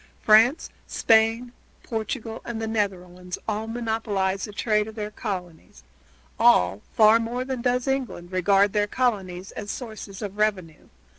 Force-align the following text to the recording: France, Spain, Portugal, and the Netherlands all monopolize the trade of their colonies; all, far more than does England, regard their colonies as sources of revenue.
France, 0.23 0.71
Spain, 0.87 1.51
Portugal, 1.83 2.41
and 2.43 2.59
the 2.59 2.65
Netherlands 2.65 3.37
all 3.47 3.67
monopolize 3.67 4.45
the 4.45 4.51
trade 4.51 4.87
of 4.87 4.95
their 4.95 5.11
colonies; 5.11 5.83
all, 6.39 6.81
far 6.91 7.19
more 7.19 7.45
than 7.45 7.61
does 7.61 7.87
England, 7.87 8.31
regard 8.31 8.73
their 8.73 8.87
colonies 8.87 9.51
as 9.51 9.69
sources 9.69 10.23
of 10.23 10.39
revenue. 10.39 10.87